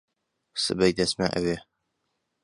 [0.63, 1.57] سبەی دەچمە ئەوێ.